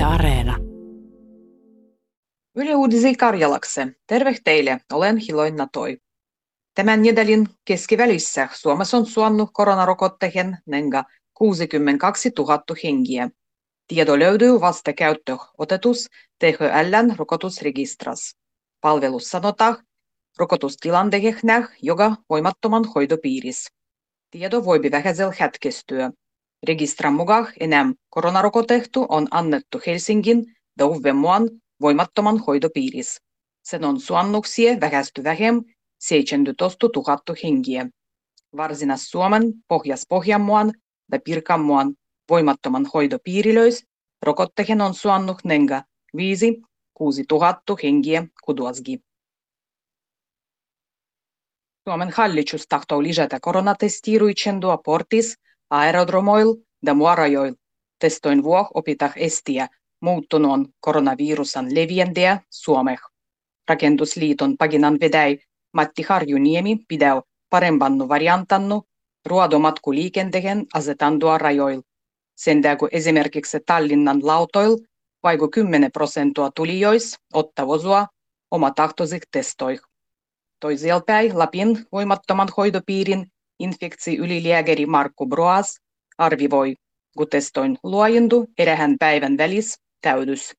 Yle 0.00 0.06
Areena. 0.06 0.56
Yle 2.56 2.74
Uudisi 2.74 3.14
Karjalakse. 3.14 3.86
Terve 4.06 4.36
teille, 4.44 4.80
olen 4.92 5.16
Hiloin 5.16 5.56
Natoi. 5.56 5.98
Tämän 6.74 7.02
nedälin 7.02 7.48
keskivälissä 7.64 8.48
Suomessa 8.52 8.96
on 8.96 9.06
suonnut 9.06 9.50
koronarokotteen 9.52 10.58
nenga 10.66 11.04
62 11.34 12.30
000 12.38 12.62
hengiä. 12.84 13.30
Tieto 13.88 14.18
löytyy 14.18 14.60
vasta 14.60 14.92
käyttö 14.92 15.36
otetus 15.58 16.06
THLn 16.38 17.16
rokotusregistras. 17.16 18.36
Palvelus 18.80 19.24
sanotaan 19.24 19.76
rokotustilanteehnä, 20.38 21.68
joka 21.82 22.16
voimattoman 22.30 22.84
hoitopiiris. 22.94 23.66
Tieto 24.30 24.64
voi 24.64 24.80
vähäisellä 24.90 25.34
hätkestyä. 25.38 26.10
Registran 26.66 27.14
mukaan 27.14 27.46
enää 27.60 27.92
koronarokotehtu 28.10 29.06
on 29.08 29.28
annettu 29.30 29.80
Helsingin 29.86 30.44
ja 30.78 30.86
Uvemmuan 30.86 31.50
voimattoman 31.80 32.38
hoitopiiris. 32.38 33.20
Sen 33.62 33.84
on 33.84 34.00
suannuksia 34.00 34.80
vähästy 34.80 35.24
vähem 35.24 35.62
17 36.00 36.88
000 36.96 37.18
hengiä. 37.44 37.86
Varsinais-Suomen, 38.56 39.42
Pohjas-Pohjanmuan 39.68 40.72
ja 41.12 41.18
Pirkanmuan 41.24 41.94
voimattoman 42.30 42.86
hoitopiirilöis 42.94 43.84
rokotteen 44.22 44.80
on 44.80 44.94
suannut 44.94 45.38
nenga 45.44 45.82
5 46.16 46.62
6 46.94 47.24
000 47.30 47.60
hengiä 47.82 48.26
kuduasgi. 48.44 49.00
Suomen 51.88 52.10
hallitus 52.10 52.66
tahtoo 52.68 53.02
lisätä 53.02 53.38
koronatestiiruitsendoa 53.40 54.78
portis, 54.78 55.38
aerodromoil 55.70 56.54
ja 56.86 56.94
muarajoil. 56.94 57.54
Testoin 57.98 58.42
vuoh 58.42 58.68
opita 58.74 59.10
estiä 59.16 59.68
muuttunut 60.00 60.70
koronavirusan 60.80 61.74
leviäntiä 61.74 62.40
Suomeh. 62.50 63.00
Rakennusliiton 63.68 64.56
paginan 64.56 65.00
vedäi 65.00 65.38
Matti 65.72 66.02
Harjuniemi 66.02 66.78
pidäu 66.88 67.22
parempannu 67.50 68.08
variantannu 68.08 68.82
ruodomatkuliikenteen 69.26 70.66
asetandua 70.74 71.38
rajoil. 71.38 71.82
Sen 72.36 72.62
kun 72.78 72.88
esimerkiksi 72.92 73.58
Tallinnan 73.66 74.26
lautoil 74.26 74.76
vaiku 75.22 75.48
10 75.48 75.92
prosenttia 75.92 76.50
tulijois 76.54 77.16
ottavosua 77.32 78.06
oma 78.50 78.70
tahtoisik 78.70 79.22
testoih. 79.30 79.80
Toisella 80.60 81.00
päin 81.06 81.38
Lapin 81.38 81.86
voimattoman 81.92 82.48
hoitopiirin 82.56 83.26
infeksi 83.60 84.16
ylilääkäri 84.16 84.86
Markku 84.86 85.26
Broas 85.26 85.80
arvivoi, 86.18 86.74
kun 87.16 87.28
testoin 87.28 87.78
luojentu 87.82 88.46
erähän 88.58 88.96
päivän 88.98 89.36
välis 89.36 89.78
täydys. 90.00 90.52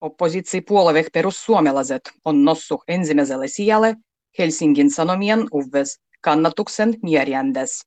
Oppositsiopuolue 0.00 1.04
perussuomalaiset 1.12 2.02
on 2.24 2.44
nossut 2.44 2.80
ensimmäiselle 2.88 3.48
sijalle 3.48 3.96
Helsingin 4.38 4.90
Sanomien 4.90 5.46
uves 5.52 6.00
kannatuksen 6.20 6.94
mierjändes. 7.02 7.86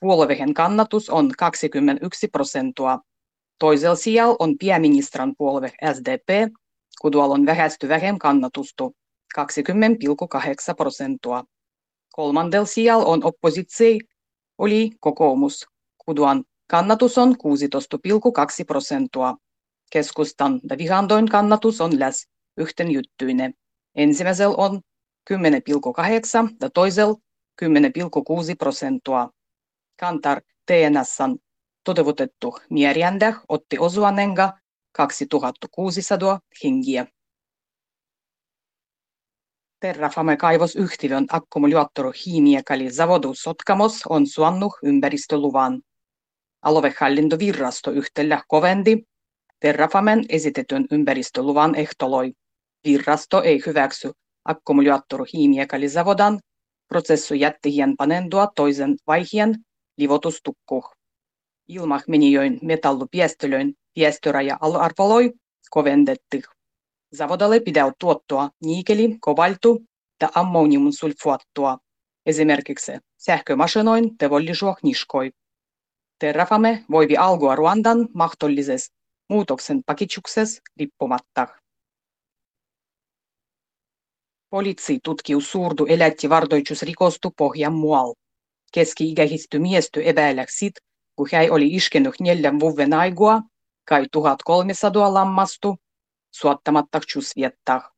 Puolueen 0.00 0.54
kannatus 0.54 1.10
on 1.10 1.30
21 1.38 2.28
prosenttia. 2.28 2.98
Toisella 3.58 3.96
sijalla 3.96 4.36
on 4.38 4.54
pääministerin 4.64 5.34
puolue 5.38 5.72
SDP, 5.94 6.52
kun 7.00 7.12
tuolla 7.12 7.34
on 7.34 7.46
vähästy 7.46 7.88
vähem 7.88 8.18
kannatustu 8.18 8.96
20,8 9.38 10.74
prosenttia. 10.76 11.44
Kolmandella 12.12 12.66
sijalla 12.66 13.04
on 13.04 13.24
oppositio, 13.24 13.98
oli 14.58 14.90
kokoomus, 15.00 15.66
kun 15.98 16.44
kannatus 16.70 17.18
on 17.18 17.30
16,2 17.30 18.64
prosenttia. 18.66 19.34
Keskustan 19.92 20.60
ja 20.70 20.78
vihandoin 20.78 21.28
kannatus 21.28 21.80
on 21.80 22.00
läs 22.00 22.28
yhten 22.56 22.90
juttuinen. 22.90 23.54
Ensimmäisellä 23.94 24.54
on 24.56 24.80
10,8 25.30 25.36
ja 26.60 26.70
toisella 26.70 27.14
10,6 27.62 27.68
prosenttia. 28.58 29.28
Kantar 30.00 30.40
TNSn 30.66 31.36
toteutettu 31.84 32.58
mierjände 32.70 33.34
otti 33.48 33.78
osuanenga 33.78 34.52
2600 34.92 36.40
hengiä. 36.64 37.06
Terrafame 39.80 40.36
kaivosyhtiön 40.36 41.26
akkumulaattorihiimiekali 41.30 42.90
Zavodu 42.90 43.34
Sotkamos 43.34 44.02
on 44.08 44.26
suannut 44.26 44.72
ympäristöluvan. 44.82 45.82
Aluehallintovirasto 46.62 47.90
yhtellä 47.90 48.42
kovendi 48.48 48.96
Terrafamen 49.60 50.24
esitetyn 50.28 50.86
ympäristöluvan 50.90 51.74
ehtoloi. 51.74 52.32
Virasto 52.84 53.42
ei 53.42 53.62
hyväksy 53.66 54.10
akkumulaattorihiimiekali 54.44 55.88
Zavodan 55.88 56.40
prosessujättihien 56.88 57.96
panendua 57.96 58.48
toisen 58.56 58.96
vaiheen 59.06 59.54
livotustukkuh. 59.98 60.92
Ilmahmenijöin 61.68 62.58
metallupiestölöin 62.62 63.74
piestöraja 63.94 64.58
arvoloi 64.60 65.32
kovendettih. 65.70 66.59
Zavodalle 67.16 67.60
pidäu 67.60 67.92
tuottoa 67.98 68.50
niikeli, 68.64 69.16
kobaltu 69.20 69.82
ja 70.20 70.28
ammoniumsulfuattua, 70.34 71.78
esimerkiksi 72.26 72.92
sähkömasinoin 73.16 74.18
tevollisuus 74.18 74.76
niskoi. 74.82 75.30
Terrafame 76.18 76.84
voivi 76.90 77.16
alkua 77.16 77.56
Ruandan 77.56 78.08
mahdollisessa 78.14 78.92
muutoksen 79.28 79.82
pakitsuksessa 79.86 80.62
riippumatta. 80.78 81.46
Poliitsi 84.50 84.98
tutkiu 85.04 85.40
suurdu 85.40 85.86
elätti 85.86 86.28
vardoitusrikostu 86.28 87.30
pohjan 87.36 87.72
muual. 87.72 88.14
Keski-ikähisty 88.72 89.58
miesty 89.58 90.02
epäiläksit, 90.04 90.72
kun 91.16 91.28
hän 91.32 91.50
oli 91.50 91.66
iskenut 91.66 92.14
neljän 92.20 92.60
vuoden 92.60 92.92
aigua, 92.92 93.42
kai 93.88 94.06
1300 94.12 95.14
lammastu, 95.14 95.76
suottamatta 96.30 97.00
tjusviettaa. 97.00 97.90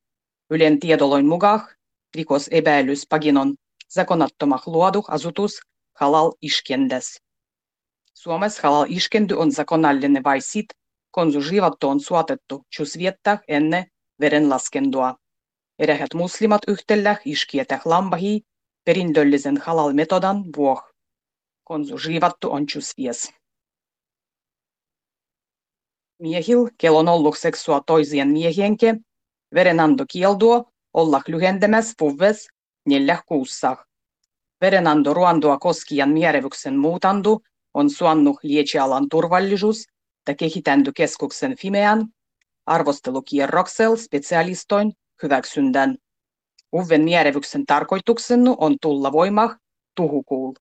Ylen 0.51 0.81
tiedoloin 0.81 1.27
mukaan 1.27 1.69
rikos 2.15 2.49
epäilys 2.51 3.07
paginon 3.09 3.55
zakonattomah 3.95 4.63
luodu 4.67 5.05
asutus 5.09 5.61
halal 6.01 6.33
iskendes. 6.43 7.21
Suomessa 8.15 8.61
halal 8.63 8.87
iskendy 8.89 9.35
on 9.35 9.53
zakonallinen 9.53 10.25
vai 10.25 10.41
sit, 10.41 10.67
kun 11.15 11.33
on 11.91 12.01
suotettu 12.01 12.67
tjusviettaa 12.77 13.39
ennen 13.49 13.87
verenlaskendua. 14.21 15.15
Erähät 15.79 16.15
muslimat 16.15 16.61
yhtellä 16.69 17.17
iskietä 17.25 17.81
lambahi 17.85 18.43
perindöllisen 18.85 19.57
halal 19.57 19.93
metodan 19.93 20.45
vuoh. 20.57 20.83
Kun 21.65 21.87
on 22.51 22.67
tjusvies. 22.67 23.33
Miehil, 26.23 26.71
kello 26.79 26.99
on 26.99 27.09
ollut 27.09 27.39
seksua 27.39 27.81
toisien 27.87 28.29
miehienke, 28.29 28.95
verenando 29.55 30.05
kielduo 30.13 30.65
olla 30.95 31.23
lyhentämässä 31.27 31.95
puves 31.99 32.49
neljä 32.87 33.19
kuussa. 33.27 33.77
Verenando 34.61 35.15
ruandoa 35.15 35.59
koskien 35.59 36.09
mierevyksen 36.09 36.77
muutandu 36.77 37.43
on 37.75 37.91
suannut 37.91 38.37
lietsialan 38.43 39.09
turvallisuus 39.09 39.87
ja 40.29 40.35
kehitändy 40.35 40.93
keskuksen 40.97 41.57
Fimean 41.57 42.09
arvostelukierroksel 42.67 43.97
specialistoin 43.97 44.93
hyväksyndän. 45.23 45.97
Uven 46.75 47.03
mierevyksen 47.03 47.67
tarkoituksena 47.67 48.55
on 48.59 48.77
tulla 48.81 49.13
voimah 49.13 49.57
tuhukuul. 49.97 50.55